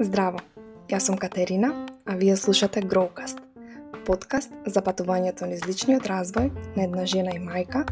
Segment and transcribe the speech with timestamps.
[0.00, 0.38] Здраво,
[0.86, 1.72] јас сум Катерина,
[2.06, 3.40] а вие слушате Growcast,
[4.06, 7.82] подкаст за патувањето низ личниот развој на една жена и мајка,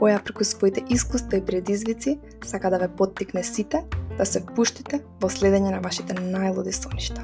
[0.00, 3.84] која преку своите искуства и предизвици сака да ве поттикне сите
[4.16, 7.20] да се впуштите во следење на вашите најлуди соништа.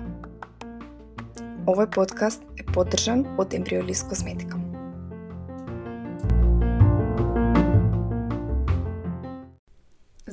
[1.65, 4.64] Овој подкаст е поддржан од Embryolis Косметика.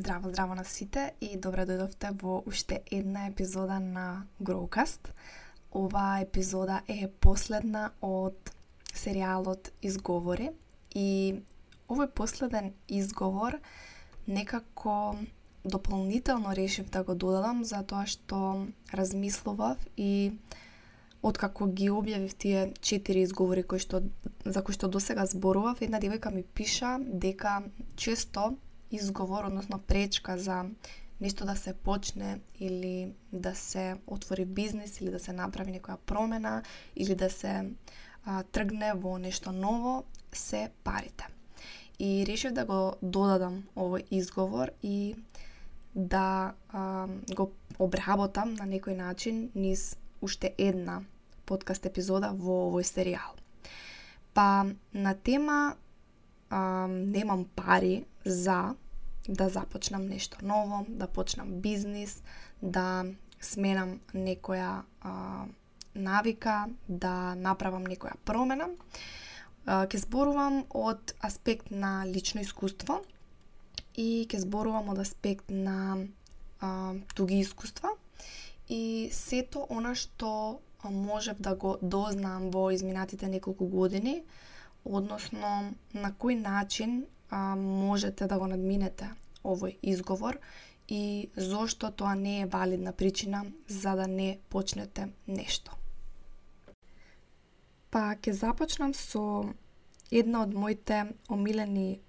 [0.01, 5.11] Здраво, здраво на сите и добре дојдовте во уште една епизода на Growcast.
[5.77, 8.49] Оваа епизода е последна од
[8.97, 10.47] серијалот Изговори
[10.97, 11.37] и
[11.85, 13.59] овој последен изговор
[14.25, 15.19] некако
[15.65, 20.33] дополнително решив да го додадам затоа што размислував и
[21.21, 24.01] откако ги објавив тие четири изговори кои што
[24.49, 27.61] за кои што досега зборував, една девојка ми пиша дека
[27.95, 28.57] често
[28.91, 30.65] изговор, односно пречка за
[31.21, 36.63] нешто да се почне или да се отвори бизнис или да се направи некоја промена
[36.95, 37.71] или да се
[38.25, 41.27] а, тргне во нешто ново се парите.
[41.99, 45.15] И решив да го додадам овој изговор и
[45.95, 51.01] да а, го обработам на некој начин низ уште една
[51.45, 53.37] подкаст епизода во овој серијал.
[54.33, 55.75] Па на тема
[56.49, 58.73] а, немам пари за
[59.27, 62.23] да започнам нешто ново, да почнам бизнис,
[62.61, 63.05] да
[63.41, 65.45] сменам некоја а,
[65.95, 68.69] навика, да направам некоја промена.
[69.65, 73.01] А, ке зборувам од аспект на лично искуство
[73.95, 75.97] и ке зборувам од аспект на
[76.59, 77.95] а, туги искуства
[78.69, 84.23] и сето она што можев да го дознам во изминатите неколку години,
[84.85, 89.09] односно на кој начин а, можете да го надминете
[89.43, 90.37] овој изговор
[90.87, 95.71] и зошто тоа не е валидна причина за да не почнете нешто.
[97.91, 99.49] Па ќе започнам со
[100.11, 102.01] една од моите омилени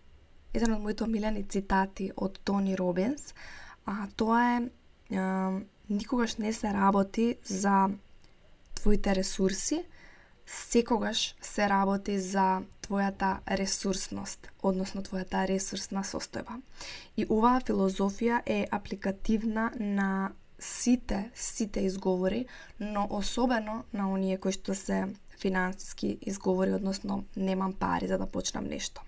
[0.53, 3.33] еден од моите омилени цитати од Тони Робинс,
[3.87, 4.59] а тоа е,
[5.11, 5.23] е
[5.89, 7.89] никогаш не се работи за
[8.75, 9.85] твоите ресурси,
[10.47, 16.61] секогаш се работи за твојата ресурсност, односно твојата ресурсна состојба.
[17.17, 22.47] И оваа филозофија е апликативна на сите, сите изговори,
[22.79, 25.09] но особено на оние кои што се
[25.41, 29.03] финансиски изговори, односно немам пари за да почнам нешто.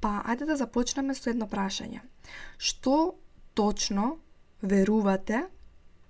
[0.00, 2.00] Па, ајде да започнеме со едно прашање.
[2.58, 3.14] Што
[3.54, 4.18] точно
[4.62, 5.44] верувате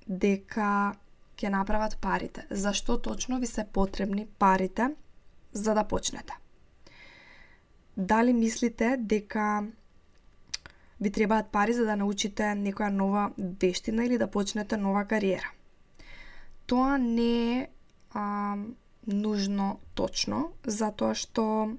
[0.07, 0.95] дека
[1.37, 2.47] ќе направат парите.
[2.51, 4.95] Зашто точно ви се потребни парите
[5.53, 6.33] за да почнете?
[7.99, 9.67] Дали мислите дека
[11.01, 15.51] ви требаат пари за да научите некоја нова вештина или да почнете нова кариера?
[16.67, 17.69] Тоа не е
[18.15, 18.57] а,
[19.07, 21.75] нужно точно, затоа што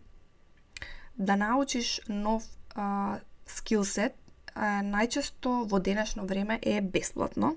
[1.18, 2.44] да научиш нов
[2.76, 4.16] а, скилсет
[4.56, 7.56] најчесто во денешно време е бесплатно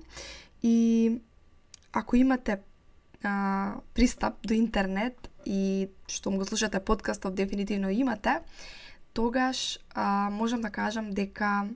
[0.61, 1.19] и
[1.91, 2.59] ако имате
[3.23, 8.39] а, пристап до интернет и што го слушате подкастов дефинитивно имате,
[9.13, 11.69] тогаш а, можам да кажам дека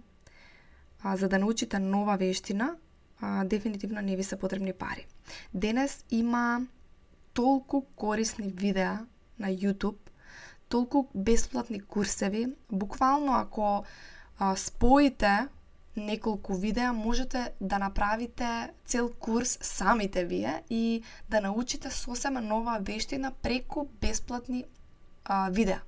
[1.03, 2.75] а, за да научите нова вештина,
[3.22, 5.07] а, дефинитивно не ви се потребни пари.
[5.53, 6.68] Денес има
[7.34, 9.06] толку корисни видеа
[9.40, 10.09] на YouTube,
[10.69, 13.84] толку бесплатни курсеви, буквално ако
[14.40, 15.47] а, споите
[15.97, 23.31] неколку видеа можете да направите цел курс самите вие и да научите сосема нова вештина
[23.41, 24.66] преку бесплатни
[25.25, 25.81] а, видеа.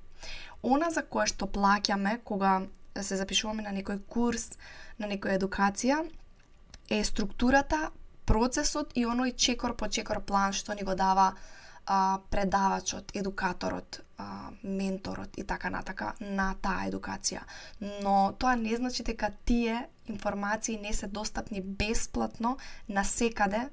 [0.62, 2.66] Она за која што плаќаме кога
[3.00, 4.58] се запишуваме на некој курс,
[4.98, 6.02] на некоја едукација,
[6.90, 7.90] е структурата,
[8.26, 11.32] процесот и оној чекор по чекор план што ни го дава
[11.92, 17.42] а, предавачот, едукаторот, а, менторот и така натака на таа едукација.
[18.02, 22.56] Но тоа не значи дека тие информации не се достапни бесплатно
[22.88, 23.68] на секаде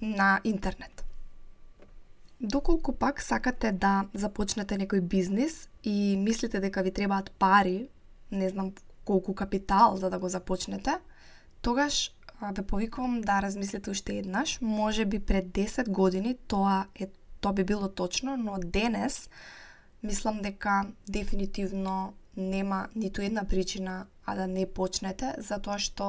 [0.00, 1.04] на интернет.
[2.40, 7.88] Доколку пак сакате да започнете некој бизнис и мислите дека ви требаат пари,
[8.30, 8.72] не знам
[9.04, 11.00] колку капитал за да го започнете,
[11.62, 14.58] тогаш ве повикувам да размислите уште еднаш.
[14.60, 17.06] Може би пред 10 години тоа е
[17.40, 19.28] тоа би било точно, но денес
[20.02, 26.06] мислам дека дефинитивно нема ниту една причина а да не почнете, затоа што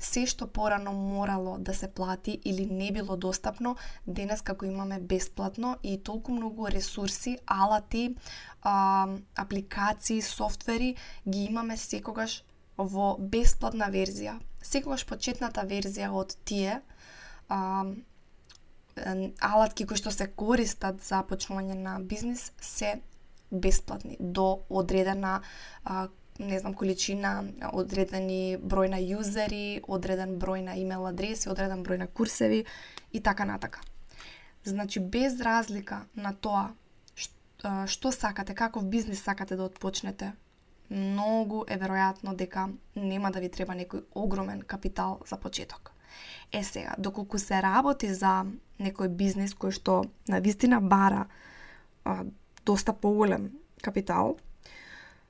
[0.00, 3.76] се што порано морало да се плати или не било достапно,
[4.06, 8.16] денес како имаме бесплатно и толку многу ресурси, алати,
[8.62, 10.94] а, апликации, софтвери,
[11.28, 12.42] ги имаме секогаш
[12.78, 14.38] во бесплатна верзија.
[14.64, 16.80] Секогаш почетната верзија од тие
[17.48, 17.84] а,
[19.40, 23.00] алатки кои што се користат за почнување на бизнис се
[23.50, 25.40] бесплатни до одредена
[25.84, 26.08] а,
[26.38, 27.42] не знам количина,
[27.72, 32.64] одредени број на јузери, одреден број на имейл адреси, одреден број на курсеви
[33.12, 33.80] и така натака.
[34.64, 36.74] Значи без разлика на тоа
[37.14, 40.32] што, што сакате, каков бизнис сакате да отпочнете,
[40.90, 45.92] многу е веројатно дека нема да ви треба некој огромен капитал за почеток.
[46.52, 48.46] Е сега, доколку се работи за
[48.80, 51.26] некој бизнис кој што на вистина бара
[52.04, 52.24] а,
[52.64, 53.50] доста поголем
[53.82, 54.38] капитал,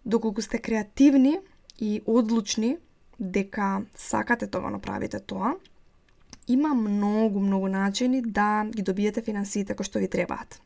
[0.04, 1.38] доколку сте креативни
[1.78, 2.76] и одлучни
[3.18, 5.54] дека сакате тоа направите тоа,
[6.48, 10.60] има многу, многу начини да ги добиете финансиите кои што ви требаат.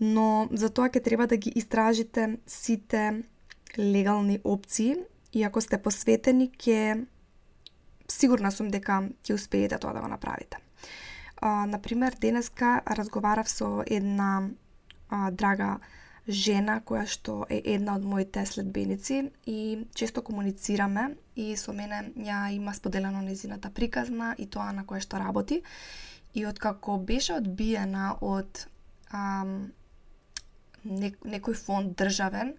[0.00, 3.22] Но за тоа ќе треба да ги истражите сите
[3.78, 4.96] легални опции
[5.32, 7.06] и ако сте посветени ќе
[8.08, 10.58] сигурна сум дека ќе успеете тоа да го направите.
[11.36, 14.48] А, например, денеска разговарав со една
[15.08, 15.78] а, драга
[16.28, 22.48] жена која што е една од моите следбеници и често комуницираме и со мене ја
[22.54, 25.62] има споделено незината приказна и тоа на кое што работи.
[26.34, 28.66] И откако беше одбиена од
[29.10, 29.70] ам,
[30.84, 32.54] не, некој фонд државен,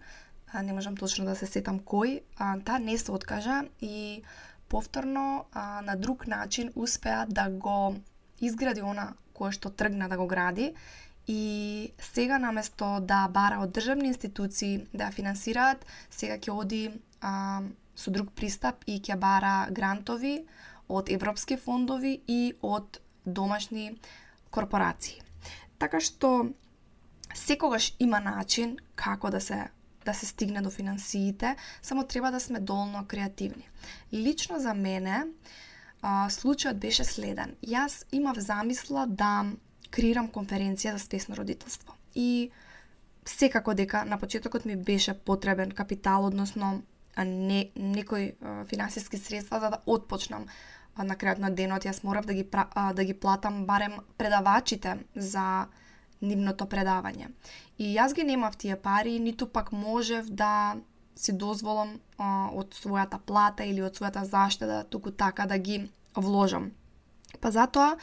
[0.52, 4.22] а, не можам точно да се сетам кој, а, таа не се откажа и
[4.68, 7.96] повторно а, на друг начин успеа да го
[8.40, 10.74] изгради она кое што тргна да го гради
[11.26, 16.82] и сега наместо да бара од државни институции да ја финансираат, сега ќе оди
[17.20, 17.62] а,
[17.96, 20.46] со друг пристап и ќе бара грантови
[20.88, 23.98] од европски фондови и од домашни
[24.50, 25.20] корпорации.
[25.78, 26.52] Така што
[27.34, 29.66] секогаш има начин како да се
[30.06, 33.68] да се стигне до финансиите, само треба да сме долно креативни.
[34.12, 35.24] Лично за мене,
[36.02, 37.56] а, случајот беше следен.
[37.62, 39.44] Јас имав замисла да
[39.90, 41.94] креирам конференција за спесно родителство.
[42.14, 42.50] И
[43.24, 46.82] секако дека на почетокот ми беше потребен капитал, односно
[47.18, 48.32] не, некои
[48.68, 50.46] финансиски средства за да отпочнам
[50.96, 52.46] на крајот на денот јас морав да ги
[52.94, 55.66] да ги платам барем предавачите за
[56.20, 57.30] нивното предавање.
[57.78, 60.76] И јас ги немав тие пари, ниту пак можев да
[61.16, 66.70] си дозволам а, од својата плата или од својата заштеда туку така да ги вложам.
[67.40, 67.96] Па затоа,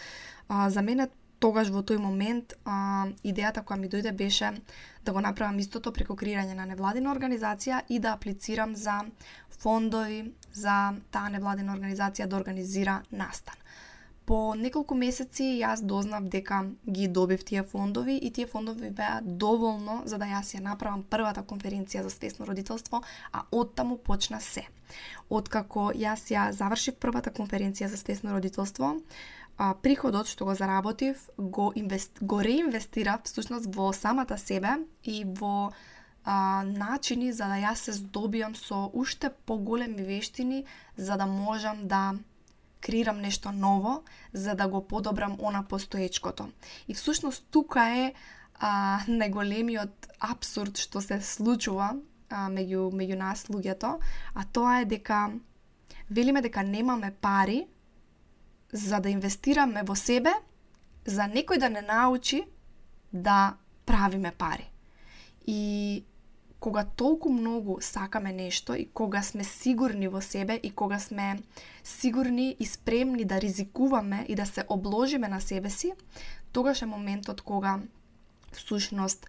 [0.47, 4.53] а, за мене тогаш во тој момент а, идејата која ми дојде беше
[5.05, 9.01] да го направам истото преку креирање на невладина организација и да аплицирам за
[9.59, 13.55] фондови за таа невладина организација да организира настан.
[14.25, 20.01] По неколку месеци јас дознав дека ги добив тие фондови и тие фондови беа доволно
[20.05, 23.03] за да јас ја направам првата конференција за свесно родителство,
[23.33, 24.63] а оттаму почна се.
[25.29, 28.95] Откако јас ја завршив првата конференција за свесно родителство,
[29.57, 35.71] а, приходот што го заработив го, инвест, го реинвестирав всушност во самата себе и во
[36.23, 40.63] а, начини за да јас се здобиам со уште поголеми вештини
[40.97, 42.15] за да можам да
[42.83, 44.03] креирам нешто ново
[44.33, 46.49] за да го подобрам она постоечкото.
[46.87, 48.13] И всушност тука е
[48.59, 51.93] а, најголемиот абсурд што се случува
[52.29, 53.97] а, меѓу, меѓу нас луѓето,
[54.35, 55.31] а тоа е дека
[56.11, 57.63] велиме дека немаме пари
[58.73, 60.33] за да инвестираме во себе,
[61.05, 62.43] за некој да не научи
[63.13, 63.55] да
[63.85, 64.65] правиме пари.
[65.45, 66.03] И
[66.63, 71.39] кога толку многу сакаме нешто и кога сме сигурни во себе и кога сме
[71.83, 75.91] сигурни и спремни да ризикуваме и да се обложиме на себе си,
[76.51, 77.79] тогаш е моментот кога
[78.51, 79.27] всушност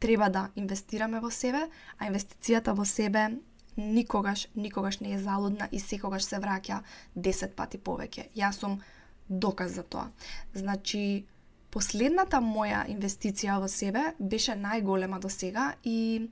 [0.00, 3.38] треба да инвестираме во себе, а инвестицијата во себе
[3.76, 6.80] никогаш, никогаш не е залудна и секогаш се враќа
[7.14, 8.34] 10 пати повеќе.
[8.34, 8.80] Јас сум
[9.28, 10.10] доказ за тоа.
[10.54, 11.24] Значи,
[11.70, 16.26] последната моја инвестиција во себе беше најголема до сега и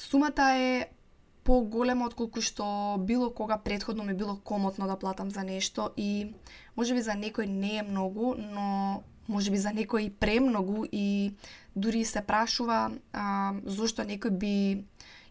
[0.00, 0.88] Сумата е
[1.44, 2.64] поголема од колку што
[2.96, 6.32] било кога предходно ми било комотно да платам за нешто и
[6.76, 11.34] можеби за некој не е многу, но можеби за некој и премногу и
[11.76, 14.54] дури се прашува а, зошто некој би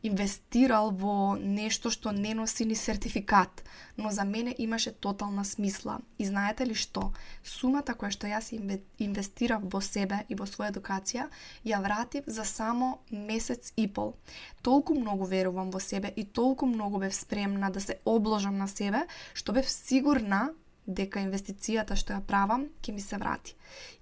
[0.03, 3.63] инвестирал во нешто што не носи ни сертификат,
[3.97, 5.99] но за мене имаше тотална смисла.
[6.17, 7.11] И знаете ли што?
[7.43, 8.53] Сумата која што јас
[8.99, 11.27] инвестирав во себе и во своја едукација,
[11.65, 14.15] ја вратив за само месец и пол.
[14.61, 19.05] Толку многу верувам во себе и толку многу бев спремна да се обложам на себе,
[19.33, 20.53] што бев сигурна
[20.87, 23.55] дека инвестицијата што ја правам ќе ми се врати.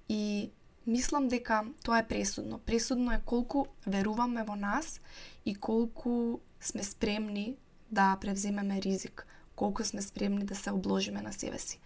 [0.09, 0.51] И
[0.87, 2.59] мислам дека тоа е пресудно.
[2.59, 5.01] Пресудно е колку веруваме во нас
[5.45, 7.55] и колку сме спремни
[7.91, 11.79] да превземеме ризик, колку сме спремни да се обложиме на себе си.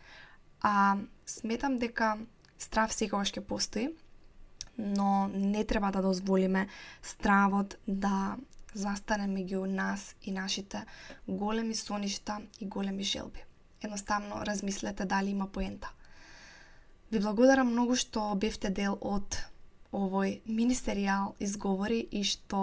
[0.62, 2.17] А сметам дека
[2.60, 3.89] страв секогаш ќе постои,
[4.77, 6.67] но не треба да дозволиме
[7.01, 8.38] стравот да
[8.74, 10.86] застане меѓу нас и нашите
[11.27, 13.43] големи соништа и големи желби.
[13.81, 15.91] Едноставно размислете дали има поента.
[17.12, 19.36] Ви благодарам многу што бевте дел од
[19.91, 22.62] овој мини серијал изговори и што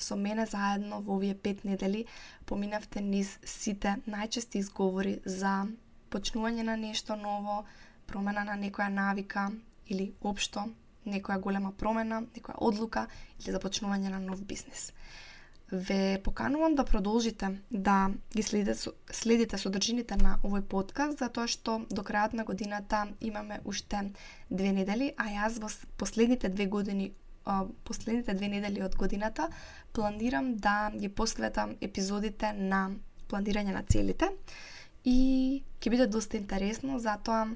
[0.00, 2.06] со мене заедно во овие пет недели
[2.48, 5.66] поминавте низ сите најчести изговори за
[6.08, 7.66] почнување на нешто ново,
[8.06, 9.50] промена на некоја навика
[9.86, 10.64] или општо
[11.04, 13.06] некоја голема промена, некоја одлука
[13.42, 14.94] или започнување на нов бизнес.
[15.72, 18.74] Ве поканувам да продолжите да ги следите,
[19.10, 24.12] следите содржините на овој подкаст, затоа што до крајот на годината имаме уште
[24.50, 27.12] две недели, а јас во последните две години
[27.84, 29.48] последните две недели од годината
[29.92, 32.90] планирам да ги посветам епизодите на
[33.28, 34.28] планирање на целите
[35.04, 37.48] и ќе биде доста интересно, затоа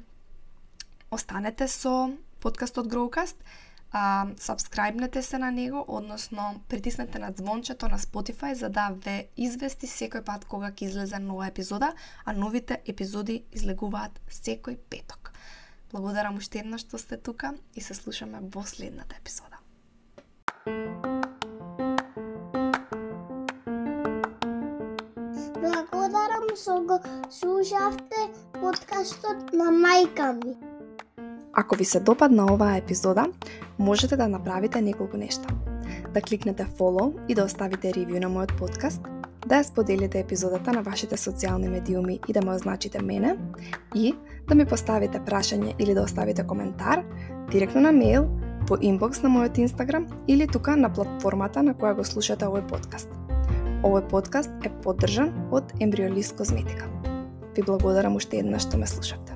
[1.11, 3.37] останете со подкастот Growcast,
[3.97, 9.89] а, сабскрајбнете се на него, односно притиснете на звончето на Spotify за да ве извести
[9.89, 11.93] секој пат кога ќе излезе нова епизода,
[12.25, 15.33] а новите епизоди излегуваат секој петок.
[15.93, 19.57] Благодарам уште еднаш што сте тука и се слушаме во следната епизода.
[25.91, 27.01] Благодарам што го
[27.31, 28.29] слушавте
[28.61, 30.66] подкастот на мајка ми.
[31.59, 33.27] Ако ви се допадна оваа епизода,
[33.79, 35.49] можете да направите неколку нешта.
[36.15, 39.01] Да кликнете follow и да оставите ревју на мојот подкаст,
[39.47, 43.39] да ја споделите епизодата на вашите социјални медиуми и да ме означите мене,
[43.95, 44.13] и
[44.49, 47.05] да ми поставите прашање или да оставите коментар
[47.51, 48.29] директно на мејл,
[48.69, 53.09] по инбокс на мојот Инстаграм или тука на платформата на која го слушате овој подкаст.
[53.81, 56.85] Овој подкаст е поддржан од Ембриолист Козметика.
[57.57, 59.36] Ви благодарам уште еднаш што ме слушавте.